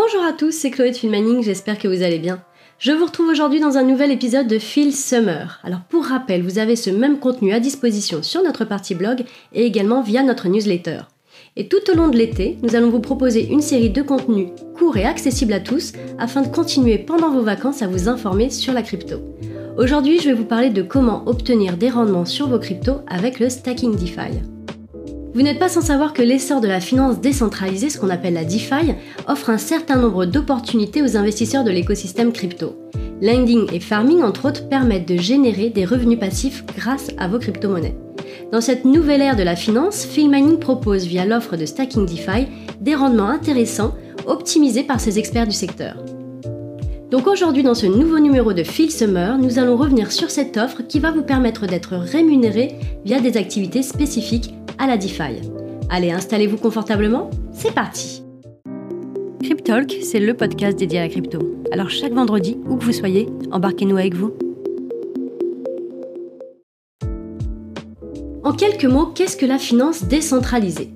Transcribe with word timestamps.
Bonjour 0.00 0.22
à 0.22 0.32
tous, 0.32 0.52
c'est 0.52 0.70
Chloé 0.70 0.92
de 0.92 0.96
Filmaning, 0.96 1.42
j'espère 1.42 1.76
que 1.76 1.88
vous 1.88 2.04
allez 2.04 2.20
bien. 2.20 2.40
Je 2.78 2.92
vous 2.92 3.04
retrouve 3.04 3.30
aujourd'hui 3.30 3.58
dans 3.58 3.78
un 3.78 3.82
nouvel 3.82 4.12
épisode 4.12 4.46
de 4.46 4.60
Phil 4.60 4.94
Summer. 4.94 5.58
Alors 5.64 5.80
pour 5.88 6.04
rappel, 6.04 6.40
vous 6.40 6.60
avez 6.60 6.76
ce 6.76 6.88
même 6.88 7.18
contenu 7.18 7.52
à 7.52 7.58
disposition 7.58 8.22
sur 8.22 8.44
notre 8.44 8.64
partie 8.64 8.94
blog 8.94 9.24
et 9.52 9.66
également 9.66 10.00
via 10.00 10.22
notre 10.22 10.46
newsletter. 10.46 11.00
Et 11.56 11.66
tout 11.66 11.90
au 11.92 11.96
long 11.96 12.06
de 12.06 12.16
l'été, 12.16 12.58
nous 12.62 12.76
allons 12.76 12.90
vous 12.90 13.00
proposer 13.00 13.48
une 13.50 13.60
série 13.60 13.90
de 13.90 14.02
contenus 14.02 14.50
courts 14.78 14.98
et 14.98 15.04
accessibles 15.04 15.52
à 15.52 15.58
tous 15.58 15.94
afin 16.20 16.42
de 16.42 16.54
continuer 16.54 16.98
pendant 16.98 17.32
vos 17.32 17.42
vacances 17.42 17.82
à 17.82 17.88
vous 17.88 18.08
informer 18.08 18.50
sur 18.50 18.72
la 18.72 18.82
crypto. 18.82 19.16
Aujourd'hui, 19.76 20.20
je 20.20 20.28
vais 20.28 20.36
vous 20.36 20.44
parler 20.44 20.70
de 20.70 20.82
comment 20.82 21.24
obtenir 21.26 21.76
des 21.76 21.90
rendements 21.90 22.24
sur 22.24 22.46
vos 22.46 22.60
cryptos 22.60 23.00
avec 23.08 23.40
le 23.40 23.50
stacking 23.50 23.96
DeFi. 23.96 24.57
Vous 25.34 25.42
n'êtes 25.42 25.58
pas 25.58 25.68
sans 25.68 25.82
savoir 25.82 26.14
que 26.14 26.22
l'essor 26.22 26.60
de 26.60 26.68
la 26.68 26.80
finance 26.80 27.20
décentralisée, 27.20 27.90
ce 27.90 27.98
qu'on 27.98 28.08
appelle 28.08 28.34
la 28.34 28.44
DeFi, 28.44 28.94
offre 29.26 29.50
un 29.50 29.58
certain 29.58 29.96
nombre 29.96 30.24
d'opportunités 30.24 31.02
aux 31.02 31.16
investisseurs 31.16 31.64
de 31.64 31.70
l'écosystème 31.70 32.32
crypto. 32.32 32.76
Lending 33.20 33.66
et 33.72 33.80
farming, 33.80 34.22
entre 34.22 34.48
autres, 34.48 34.68
permettent 34.68 35.08
de 35.08 35.16
générer 35.16 35.70
des 35.70 35.84
revenus 35.84 36.18
passifs 36.18 36.64
grâce 36.76 37.10
à 37.18 37.28
vos 37.28 37.38
crypto-monnaies. 37.38 37.96
Dans 38.52 38.62
cette 38.62 38.86
nouvelle 38.86 39.20
ère 39.20 39.36
de 39.36 39.42
la 39.42 39.56
finance, 39.56 40.04
Philmining 40.04 40.58
propose 40.58 41.04
via 41.04 41.26
l'offre 41.26 41.56
de 41.56 41.66
Stacking 41.66 42.06
DeFi 42.06 42.46
des 42.80 42.94
rendements 42.94 43.28
intéressants 43.28 43.94
optimisés 44.26 44.84
par 44.84 45.00
ses 45.00 45.18
experts 45.18 45.46
du 45.46 45.54
secteur. 45.54 45.96
Donc 47.10 47.26
aujourd'hui 47.26 47.62
dans 47.62 47.74
ce 47.74 47.86
nouveau 47.86 48.18
numéro 48.18 48.52
de 48.52 48.62
Phil 48.62 48.90
Summer, 48.90 49.38
nous 49.38 49.58
allons 49.58 49.76
revenir 49.76 50.12
sur 50.12 50.30
cette 50.30 50.56
offre 50.56 50.82
qui 50.82 51.00
va 51.00 51.10
vous 51.10 51.22
permettre 51.22 51.66
d'être 51.66 51.96
rémunéré 51.96 52.74
via 53.04 53.20
des 53.20 53.36
activités 53.36 53.82
spécifiques 53.82 54.52
à 54.78 54.86
la 54.86 54.96
DeFi. 54.96 55.40
Allez, 55.90 56.10
installez-vous 56.10 56.58
confortablement, 56.58 57.30
c'est 57.52 57.74
parti 57.74 58.22
Cryptalk, 59.42 59.96
c'est 60.02 60.20
le 60.20 60.34
podcast 60.34 60.78
dédié 60.78 60.98
à 60.98 61.02
la 61.02 61.08
crypto. 61.08 61.38
Alors 61.72 61.90
chaque 61.90 62.12
vendredi, 62.12 62.58
où 62.68 62.76
que 62.76 62.84
vous 62.84 62.92
soyez, 62.92 63.28
embarquez-nous 63.50 63.96
avec 63.96 64.14
vous. 64.14 64.32
En 68.44 68.52
quelques 68.52 68.84
mots, 68.84 69.06
qu'est-ce 69.06 69.36
que 69.36 69.46
la 69.46 69.58
finance 69.58 70.04
décentralisée? 70.04 70.90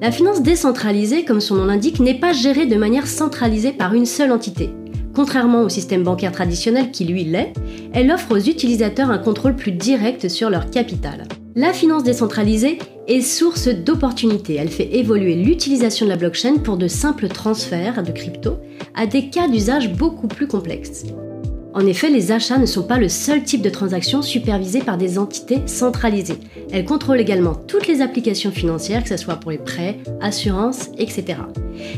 La 0.00 0.10
finance 0.10 0.42
décentralisée, 0.42 1.24
comme 1.24 1.40
son 1.40 1.56
nom 1.56 1.66
l'indique, 1.66 2.00
n'est 2.00 2.18
pas 2.18 2.32
gérée 2.32 2.66
de 2.66 2.76
manière 2.76 3.06
centralisée 3.06 3.72
par 3.72 3.94
une 3.94 4.06
seule 4.06 4.32
entité. 4.32 4.70
Contrairement 5.14 5.62
au 5.62 5.68
système 5.68 6.02
bancaire 6.02 6.32
traditionnel 6.32 6.90
qui 6.90 7.04
lui 7.04 7.24
l'est, 7.24 7.52
elle 7.92 8.10
offre 8.10 8.32
aux 8.32 8.40
utilisateurs 8.40 9.10
un 9.10 9.18
contrôle 9.18 9.54
plus 9.54 9.72
direct 9.72 10.28
sur 10.28 10.48
leur 10.48 10.70
capital. 10.70 11.24
La 11.54 11.72
finance 11.72 12.02
décentralisée 12.02 12.78
est 13.08 13.20
source 13.20 13.68
d'opportunités. 13.68 14.56
Elle 14.56 14.68
fait 14.68 14.96
évoluer 14.96 15.34
l'utilisation 15.34 16.06
de 16.06 16.10
la 16.10 16.16
blockchain 16.16 16.56
pour 16.58 16.76
de 16.76 16.88
simples 16.88 17.28
transferts 17.28 18.02
de 18.02 18.12
crypto 18.12 18.58
à 18.94 19.06
des 19.06 19.28
cas 19.28 19.48
d'usage 19.48 19.92
beaucoup 19.92 20.28
plus 20.28 20.46
complexes. 20.46 21.04
En 21.74 21.86
effet, 21.86 22.10
les 22.10 22.32
achats 22.32 22.58
ne 22.58 22.66
sont 22.66 22.82
pas 22.82 22.98
le 22.98 23.08
seul 23.08 23.42
type 23.44 23.62
de 23.62 23.70
transaction 23.70 24.20
supervisée 24.20 24.82
par 24.82 24.98
des 24.98 25.18
entités 25.18 25.62
centralisées. 25.66 26.38
Elles 26.70 26.84
contrôlent 26.84 27.20
également 27.20 27.54
toutes 27.54 27.86
les 27.86 28.02
applications 28.02 28.50
financières, 28.50 29.02
que 29.02 29.08
ce 29.08 29.16
soit 29.16 29.36
pour 29.36 29.50
les 29.50 29.58
prêts, 29.58 29.96
assurances, 30.20 30.90
etc. 30.98 31.38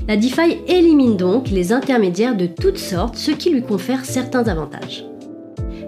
La 0.06 0.16
DeFi 0.16 0.58
élimine 0.68 1.16
donc 1.16 1.50
les 1.50 1.72
intermédiaires 1.72 2.36
de 2.36 2.46
toutes 2.46 2.78
sortes, 2.78 3.16
ce 3.16 3.32
qui 3.32 3.50
lui 3.50 3.62
confère 3.62 4.04
certains 4.04 4.46
avantages. 4.46 5.04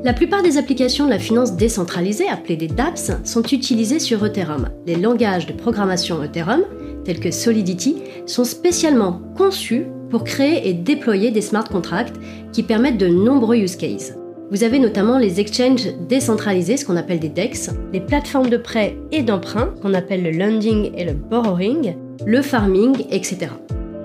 La 0.04 0.12
plupart 0.12 0.42
des 0.42 0.58
applications 0.58 1.06
de 1.06 1.10
la 1.10 1.18
finance 1.18 1.56
décentralisée, 1.56 2.28
appelées 2.28 2.56
des 2.56 2.68
dApps, 2.68 3.12
sont 3.24 3.42
utilisées 3.42 3.98
sur 3.98 4.24
Ethereum. 4.24 4.68
Les 4.86 4.96
langages 4.96 5.46
de 5.46 5.52
programmation 5.52 6.22
Ethereum, 6.22 6.62
tels 7.04 7.20
que 7.20 7.30
Solidity, 7.30 7.96
sont 8.26 8.44
spécialement 8.44 9.20
conçus 9.36 9.86
pour 10.10 10.24
créer 10.24 10.68
et 10.68 10.74
déployer 10.74 11.30
des 11.30 11.40
smart 11.40 11.68
contracts 11.68 12.16
qui 12.52 12.62
permettent 12.62 12.98
de 12.98 13.08
nombreux 13.08 13.56
use 13.56 13.76
cases. 13.76 14.14
Vous 14.50 14.62
avez 14.62 14.78
notamment 14.78 15.18
les 15.18 15.40
exchanges 15.40 15.88
décentralisés, 16.08 16.76
ce 16.76 16.84
qu'on 16.84 16.96
appelle 16.96 17.18
des 17.18 17.28
DEX, 17.28 17.70
les 17.92 18.00
plateformes 18.00 18.48
de 18.48 18.56
prêt 18.56 18.96
et 19.10 19.22
d'emprunt, 19.22 19.74
qu'on 19.82 19.94
appelle 19.94 20.22
le 20.22 20.30
lending 20.30 20.92
et 20.96 21.04
le 21.04 21.14
borrowing, 21.14 21.96
le 22.24 22.42
farming, 22.42 23.04
etc. 23.10 23.48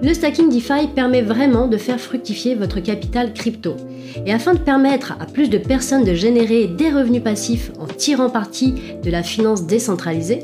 Le 0.04 0.16
stacking 0.16 0.50
DeFi 0.50 0.88
permet 0.96 1.22
vraiment 1.22 1.68
de 1.68 1.78
faire 1.78 2.00
fructifier 2.00 2.56
votre 2.56 2.80
capital 2.80 3.34
crypto. 3.34 3.76
Et 4.26 4.34
afin 4.34 4.56
de 4.56 4.60
permettre 4.60 5.14
à 5.20 5.28
plus 5.28 5.48
de 5.48 5.60
personnes 5.60 6.04
de 6.04 6.16
générer 6.16 6.66
des 6.66 6.90
revenus 6.90 7.22
passifs 7.22 7.72
en 7.80 7.86
tirant 7.86 8.32
parti 8.32 8.74
de 9.04 9.12
la 9.12 9.22
finance 9.22 9.68
décentralisée, 9.68 10.40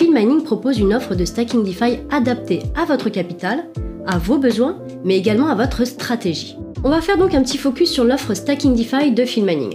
Mining 0.00 0.42
propose 0.42 0.78
une 0.78 0.94
offre 0.94 1.14
de 1.14 1.26
stacking 1.26 1.62
DeFi 1.62 1.98
adaptée 2.10 2.60
à 2.74 2.86
votre 2.86 3.10
capital, 3.10 3.64
à 4.06 4.16
vos 4.16 4.38
besoins, 4.38 4.78
mais 5.04 5.18
également 5.18 5.48
à 5.48 5.54
votre 5.54 5.84
stratégie. 5.84 6.56
On 6.82 6.88
va 6.88 7.00
faire 7.00 7.18
donc 7.18 7.34
un 7.34 7.42
petit 7.42 7.58
focus 7.58 7.90
sur 7.90 8.04
l'offre 8.04 8.34
Stacking 8.34 8.74
DeFi 8.74 9.12
de 9.12 9.24
Filmaning. 9.24 9.74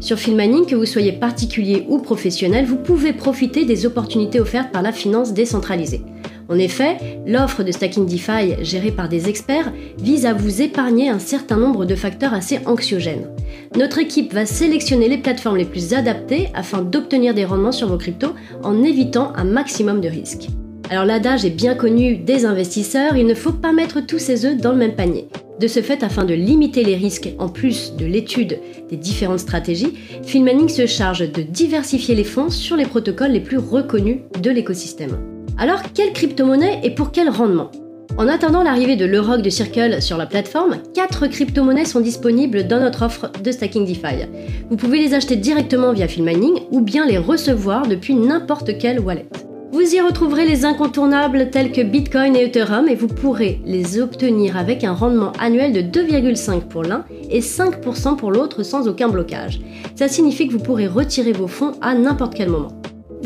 Sur 0.00 0.18
Filmaning, 0.18 0.64
que 0.64 0.74
vous 0.74 0.86
soyez 0.86 1.12
particulier 1.12 1.84
ou 1.88 1.98
professionnel, 1.98 2.64
vous 2.64 2.78
pouvez 2.78 3.12
profiter 3.12 3.66
des 3.66 3.84
opportunités 3.84 4.40
offertes 4.40 4.72
par 4.72 4.80
la 4.80 4.92
finance 4.92 5.34
décentralisée. 5.34 6.02
En 6.48 6.58
effet, 6.58 6.96
l'offre 7.26 7.62
de 7.62 7.72
Stacking 7.72 8.06
DeFi 8.06 8.62
gérée 8.62 8.92
par 8.92 9.08
des 9.08 9.28
experts 9.28 9.72
vise 9.98 10.26
à 10.26 10.32
vous 10.32 10.62
épargner 10.62 11.08
un 11.08 11.18
certain 11.18 11.56
nombre 11.56 11.84
de 11.84 11.94
facteurs 11.94 12.34
assez 12.34 12.60
anxiogènes. 12.66 13.28
Notre 13.76 13.98
équipe 13.98 14.32
va 14.32 14.46
sélectionner 14.46 15.08
les 15.08 15.18
plateformes 15.18 15.56
les 15.56 15.64
plus 15.64 15.92
adaptées 15.92 16.48
afin 16.54 16.82
d'obtenir 16.82 17.34
des 17.34 17.44
rendements 17.44 17.72
sur 17.72 17.88
vos 17.88 17.98
cryptos 17.98 18.34
en 18.62 18.82
évitant 18.82 19.32
un 19.34 19.44
maximum 19.44 20.00
de 20.00 20.08
risques. 20.08 20.48
Alors 20.88 21.04
l'adage 21.04 21.44
est 21.44 21.50
bien 21.50 21.74
connu 21.74 22.16
des 22.16 22.44
investisseurs, 22.44 23.16
il 23.16 23.26
ne 23.26 23.34
faut 23.34 23.52
pas 23.52 23.72
mettre 23.72 24.00
tous 24.00 24.20
ses 24.20 24.46
œufs 24.46 24.56
dans 24.56 24.70
le 24.70 24.78
même 24.78 24.94
panier. 24.94 25.28
De 25.58 25.66
ce 25.66 25.80
fait, 25.80 26.04
afin 26.04 26.24
de 26.24 26.34
limiter 26.34 26.84
les 26.84 26.96
risques 26.96 27.30
en 27.38 27.48
plus 27.48 27.94
de 27.96 28.04
l'étude 28.04 28.60
des 28.90 28.96
différentes 28.96 29.40
stratégies, 29.40 29.94
Filmaning 30.22 30.68
se 30.68 30.86
charge 30.86 31.32
de 31.32 31.42
diversifier 31.42 32.14
les 32.14 32.24
fonds 32.24 32.50
sur 32.50 32.76
les 32.76 32.84
protocoles 32.84 33.32
les 33.32 33.40
plus 33.40 33.58
reconnus 33.58 34.18
de 34.40 34.50
l'écosystème. 34.50 35.35
Alors, 35.58 35.80
quelle 35.94 36.12
crypto-monnaie 36.12 36.80
et 36.82 36.90
pour 36.90 37.12
quel 37.12 37.30
rendement 37.30 37.70
En 38.18 38.28
attendant 38.28 38.62
l'arrivée 38.62 38.96
de 38.96 39.06
l'Euroc 39.06 39.40
de 39.40 39.48
Circle 39.48 40.02
sur 40.02 40.18
la 40.18 40.26
plateforme, 40.26 40.76
4 40.94 41.28
crypto-monnaies 41.28 41.86
sont 41.86 42.00
disponibles 42.00 42.66
dans 42.66 42.78
notre 42.78 43.06
offre 43.06 43.32
de 43.42 43.50
stacking 43.50 43.86
DeFi. 43.86 44.26
Vous 44.68 44.76
pouvez 44.76 44.98
les 44.98 45.14
acheter 45.14 45.34
directement 45.36 45.94
via 45.94 46.08
Filmining 46.08 46.60
ou 46.72 46.82
bien 46.82 47.06
les 47.06 47.16
recevoir 47.16 47.86
depuis 47.86 48.14
n'importe 48.14 48.76
quelle 48.76 49.00
wallet. 49.00 49.26
Vous 49.72 49.94
y 49.94 50.00
retrouverez 50.00 50.44
les 50.44 50.66
incontournables 50.66 51.48
tels 51.50 51.72
que 51.72 51.80
Bitcoin 51.80 52.36
et 52.36 52.44
Ethereum 52.44 52.86
et 52.88 52.94
vous 52.94 53.08
pourrez 53.08 53.62
les 53.64 53.98
obtenir 53.98 54.58
avec 54.58 54.84
un 54.84 54.92
rendement 54.92 55.32
annuel 55.40 55.72
de 55.72 55.80
2,5 55.80 56.60
pour 56.68 56.82
l'un 56.82 57.06
et 57.30 57.40
5% 57.40 58.16
pour 58.16 58.30
l'autre 58.30 58.62
sans 58.62 58.88
aucun 58.88 59.08
blocage. 59.08 59.60
Ça 59.94 60.06
signifie 60.06 60.48
que 60.48 60.52
vous 60.52 60.62
pourrez 60.62 60.86
retirer 60.86 61.32
vos 61.32 61.48
fonds 61.48 61.72
à 61.80 61.94
n'importe 61.94 62.34
quel 62.34 62.50
moment. 62.50 62.72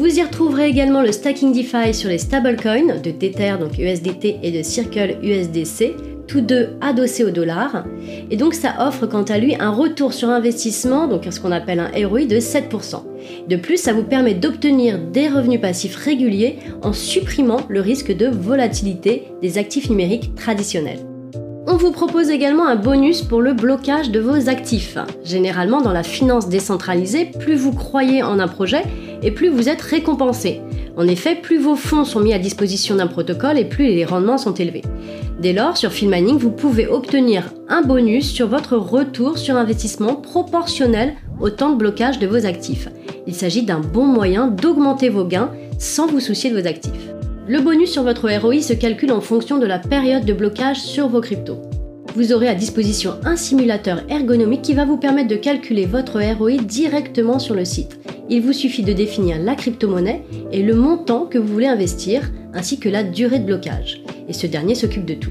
Vous 0.00 0.18
y 0.18 0.22
retrouverez 0.22 0.66
également 0.66 1.02
le 1.02 1.12
stacking 1.12 1.52
DeFi 1.52 1.92
sur 1.92 2.08
les 2.08 2.16
stablecoins 2.16 2.96
de 3.04 3.10
Tether, 3.10 3.56
donc 3.60 3.76
USDT, 3.76 4.38
et 4.42 4.50
de 4.50 4.62
Circle 4.62 5.18
USDC, 5.22 5.94
tous 6.26 6.40
deux 6.40 6.70
adossés 6.80 7.22
au 7.22 7.28
dollar. 7.28 7.84
Et 8.30 8.38
donc 8.38 8.54
ça 8.54 8.76
offre 8.78 9.04
quant 9.04 9.24
à 9.24 9.36
lui 9.36 9.56
un 9.60 9.68
retour 9.68 10.14
sur 10.14 10.30
investissement, 10.30 11.06
donc 11.06 11.26
ce 11.28 11.38
qu'on 11.38 11.52
appelle 11.52 11.80
un 11.80 11.90
ROI 12.08 12.24
de 12.24 12.36
7%. 12.36 13.02
De 13.46 13.56
plus, 13.56 13.76
ça 13.76 13.92
vous 13.92 14.02
permet 14.02 14.32
d'obtenir 14.32 14.98
des 14.98 15.28
revenus 15.28 15.60
passifs 15.60 15.96
réguliers 15.96 16.60
en 16.80 16.94
supprimant 16.94 17.60
le 17.68 17.82
risque 17.82 18.16
de 18.16 18.26
volatilité 18.26 19.24
des 19.42 19.58
actifs 19.58 19.90
numériques 19.90 20.34
traditionnels. 20.34 21.00
On 21.66 21.76
vous 21.76 21.92
propose 21.92 22.30
également 22.30 22.66
un 22.66 22.74
bonus 22.74 23.20
pour 23.20 23.42
le 23.42 23.52
blocage 23.52 24.10
de 24.10 24.18
vos 24.18 24.48
actifs. 24.48 24.96
Généralement, 25.24 25.82
dans 25.82 25.92
la 25.92 26.02
finance 26.02 26.48
décentralisée, 26.48 27.26
plus 27.26 27.54
vous 27.54 27.72
croyez 27.72 28.22
en 28.22 28.40
un 28.40 28.48
projet 28.48 28.82
et 29.22 29.30
plus 29.30 29.48
vous 29.48 29.68
êtes 29.68 29.82
récompensé. 29.82 30.60
En 30.96 31.06
effet, 31.06 31.34
plus 31.34 31.58
vos 31.58 31.76
fonds 31.76 32.04
sont 32.04 32.20
mis 32.20 32.32
à 32.32 32.38
disposition 32.38 32.96
d'un 32.96 33.06
protocole 33.06 33.58
et 33.58 33.64
plus 33.64 33.86
les 33.86 34.04
rendements 34.04 34.38
sont 34.38 34.54
élevés. 34.54 34.82
Dès 35.40 35.52
lors, 35.52 35.76
sur 35.76 35.92
Filmaning, 35.92 36.36
vous 36.36 36.50
pouvez 36.50 36.86
obtenir 36.86 37.52
un 37.68 37.82
bonus 37.82 38.30
sur 38.30 38.48
votre 38.48 38.76
retour 38.76 39.38
sur 39.38 39.56
investissement 39.56 40.14
proportionnel 40.14 41.14
au 41.40 41.48
temps 41.48 41.70
de 41.70 41.76
blocage 41.76 42.18
de 42.18 42.26
vos 42.26 42.44
actifs. 42.44 42.88
Il 43.26 43.34
s'agit 43.34 43.62
d'un 43.62 43.80
bon 43.80 44.04
moyen 44.04 44.48
d'augmenter 44.48 45.08
vos 45.08 45.24
gains 45.24 45.50
sans 45.78 46.06
vous 46.06 46.20
soucier 46.20 46.50
de 46.50 46.60
vos 46.60 46.66
actifs. 46.66 47.10
Le 47.48 47.60
bonus 47.60 47.90
sur 47.90 48.02
votre 48.02 48.28
ROI 48.30 48.60
se 48.60 48.74
calcule 48.74 49.12
en 49.12 49.20
fonction 49.20 49.58
de 49.58 49.66
la 49.66 49.78
période 49.78 50.24
de 50.24 50.32
blocage 50.32 50.80
sur 50.80 51.08
vos 51.08 51.20
cryptos. 51.20 51.60
Vous 52.16 52.32
aurez 52.32 52.48
à 52.48 52.56
disposition 52.56 53.14
un 53.24 53.36
simulateur 53.36 54.02
ergonomique 54.08 54.62
qui 54.62 54.74
va 54.74 54.84
vous 54.84 54.96
permettre 54.96 55.28
de 55.28 55.36
calculer 55.36 55.86
votre 55.86 56.20
ROI 56.20 56.56
directement 56.56 57.38
sur 57.38 57.54
le 57.54 57.64
site. 57.64 58.00
Il 58.28 58.42
vous 58.42 58.52
suffit 58.52 58.82
de 58.82 58.92
définir 58.92 59.38
la 59.40 59.54
crypto-monnaie 59.54 60.24
et 60.50 60.62
le 60.62 60.74
montant 60.74 61.26
que 61.26 61.38
vous 61.38 61.52
voulez 61.52 61.68
investir, 61.68 62.30
ainsi 62.52 62.80
que 62.80 62.88
la 62.88 63.04
durée 63.04 63.38
de 63.38 63.44
blocage. 63.44 64.02
Et 64.28 64.32
ce 64.32 64.48
dernier 64.48 64.74
s'occupe 64.74 65.04
de 65.04 65.14
tout. 65.14 65.30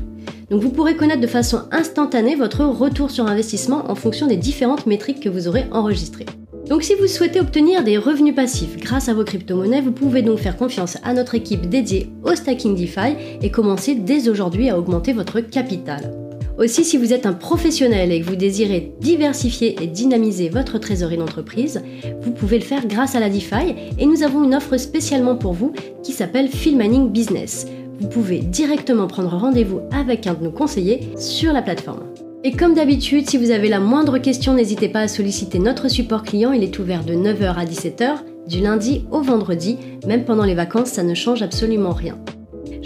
Donc 0.49 0.61
vous 0.61 0.69
pourrez 0.69 0.95
connaître 0.95 1.21
de 1.21 1.27
façon 1.27 1.63
instantanée 1.71 2.35
votre 2.35 2.63
retour 2.63 3.11
sur 3.11 3.27
investissement 3.27 3.91
en 3.91 3.95
fonction 3.95 4.27
des 4.27 4.37
différentes 4.37 4.85
métriques 4.85 5.19
que 5.19 5.29
vous 5.29 5.49
aurez 5.49 5.65
enregistrées. 5.71 6.25
Donc 6.69 6.83
si 6.83 6.95
vous 6.95 7.07
souhaitez 7.07 7.41
obtenir 7.41 7.83
des 7.83 7.97
revenus 7.97 8.35
passifs 8.35 8.77
grâce 8.77 9.09
à 9.09 9.13
vos 9.13 9.25
crypto-monnaies, 9.25 9.81
vous 9.81 9.91
pouvez 9.91 10.21
donc 10.21 10.39
faire 10.39 10.55
confiance 10.55 10.97
à 11.03 11.13
notre 11.13 11.35
équipe 11.35 11.67
dédiée 11.67 12.09
au 12.23 12.35
stacking 12.35 12.75
DeFi 12.75 13.15
et 13.41 13.51
commencer 13.51 13.95
dès 13.95 14.29
aujourd'hui 14.29 14.69
à 14.69 14.77
augmenter 14.77 15.11
votre 15.11 15.41
capital. 15.41 16.28
Aussi, 16.59 16.83
si 16.83 16.97
vous 16.97 17.13
êtes 17.13 17.25
un 17.25 17.31
professionnel 17.31 18.11
et 18.11 18.19
que 18.19 18.25
vous 18.25 18.35
désirez 18.35 18.91
diversifier 18.99 19.81
et 19.81 19.87
dynamiser 19.87 20.49
votre 20.49 20.77
trésorerie 20.77 21.15
d'entreprise, 21.15 21.81
vous 22.21 22.31
pouvez 22.31 22.59
le 22.59 22.65
faire 22.65 22.85
grâce 22.85 23.15
à 23.15 23.21
la 23.21 23.29
DeFi 23.29 23.75
et 23.97 24.05
nous 24.05 24.23
avons 24.23 24.43
une 24.43 24.53
offre 24.53 24.75
spécialement 24.75 25.37
pour 25.37 25.53
vous 25.53 25.71
qui 26.03 26.11
s'appelle 26.11 26.49
Filmaning 26.49 27.11
Business. 27.11 27.65
Vous 28.01 28.09
pouvez 28.09 28.39
directement 28.39 29.07
prendre 29.07 29.37
rendez-vous 29.37 29.79
avec 29.93 30.27
un 30.27 30.33
de 30.33 30.43
nos 30.43 30.51
conseillers 30.51 31.07
sur 31.17 31.53
la 31.53 31.61
plateforme. 31.61 32.03
Et 32.43 32.51
comme 32.51 32.73
d'habitude, 32.73 33.29
si 33.29 33.37
vous 33.37 33.51
avez 33.51 33.69
la 33.69 33.79
moindre 33.79 34.17
question, 34.17 34.53
n'hésitez 34.53 34.89
pas 34.89 35.01
à 35.01 35.07
solliciter 35.07 35.59
notre 35.59 35.87
support 35.87 36.23
client. 36.23 36.51
Il 36.51 36.63
est 36.63 36.77
ouvert 36.77 37.05
de 37.05 37.13
9h 37.13 37.55
à 37.55 37.63
17h, 37.63 38.17
du 38.49 38.59
lundi 38.59 39.05
au 39.11 39.21
vendredi. 39.21 39.77
Même 40.05 40.25
pendant 40.25 40.45
les 40.45 40.55
vacances, 40.55 40.89
ça 40.89 41.03
ne 41.03 41.13
change 41.13 41.41
absolument 41.41 41.93
rien. 41.93 42.17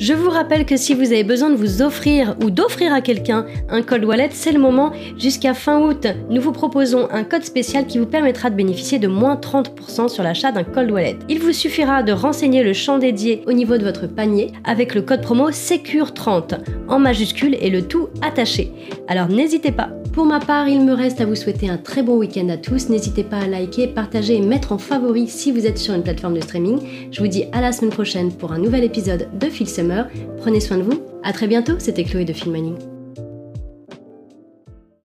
Je 0.03 0.13
vous 0.13 0.29
rappelle 0.29 0.65
que 0.65 0.75
si 0.75 0.93
vous 0.93 1.13
avez 1.13 1.23
besoin 1.23 1.49
de 1.49 1.55
vous 1.55 1.81
offrir 1.81 2.35
ou 2.43 2.49
d'offrir 2.49 2.93
à 2.93 2.99
quelqu'un 2.99 3.45
un 3.69 3.81
cold 3.81 4.03
wallet, 4.03 4.27
c'est 4.33 4.51
le 4.51 4.59
moment. 4.59 4.91
Jusqu'à 5.17 5.53
fin 5.53 5.79
août, 5.79 6.07
nous 6.29 6.41
vous 6.41 6.51
proposons 6.51 7.07
un 7.09 7.23
code 7.23 7.45
spécial 7.45 7.87
qui 7.87 7.99
vous 7.99 8.05
permettra 8.05 8.49
de 8.49 8.55
bénéficier 8.57 8.99
de 8.99 9.07
moins 9.07 9.35
30% 9.35 10.09
sur 10.09 10.21
l'achat 10.21 10.51
d'un 10.51 10.65
cold 10.65 10.91
wallet. 10.91 11.15
Il 11.29 11.39
vous 11.39 11.53
suffira 11.53 12.03
de 12.03 12.11
renseigner 12.11 12.63
le 12.63 12.73
champ 12.73 12.97
dédié 12.97 13.43
au 13.47 13.53
niveau 13.53 13.77
de 13.77 13.85
votre 13.85 14.07
panier 14.07 14.51
avec 14.65 14.93
le 14.93 15.03
code 15.03 15.21
promo 15.21 15.51
SECURE30 15.51 16.57
en 16.89 16.99
majuscule 16.99 17.55
et 17.61 17.69
le 17.69 17.83
tout 17.83 18.09
attaché. 18.21 18.73
Alors 19.07 19.29
n'hésitez 19.29 19.71
pas. 19.71 19.91
Pour 20.13 20.25
ma 20.27 20.39
part, 20.39 20.67
il 20.67 20.85
me 20.85 20.93
reste 20.93 21.21
à 21.21 21.25
vous 21.25 21.33
souhaiter 21.33 21.69
un 21.69 21.77
très 21.77 22.03
bon 22.03 22.17
week-end 22.17 22.47
à 22.49 22.57
tous. 22.57 22.89
N'hésitez 22.89 23.23
pas 23.23 23.37
à 23.37 23.47
liker, 23.47 23.87
partager 23.87 24.35
et 24.35 24.41
mettre 24.41 24.71
en 24.71 24.77
favori 24.77 25.27
si 25.27 25.51
vous 25.51 25.65
êtes 25.65 25.79
sur 25.79 25.95
une 25.95 26.03
plateforme 26.03 26.35
de 26.35 26.41
streaming. 26.41 26.77
Je 27.09 27.19
vous 27.19 27.27
dis 27.27 27.45
à 27.51 27.61
la 27.61 27.71
semaine 27.71 27.89
prochaine 27.89 28.31
pour 28.31 28.51
un 28.51 28.59
nouvel 28.59 28.83
épisode 28.83 29.27
de 29.39 29.47
Phil 29.47 29.67
Summer. 29.67 29.92
Prenez 30.39 30.59
soin 30.59 30.77
de 30.77 30.83
vous. 30.83 31.01
À 31.23 31.33
très 31.33 31.47
bientôt, 31.47 31.73
c'était 31.79 32.03
Chloé 32.03 32.25
de 32.25 32.33
Filmani. 32.33 32.75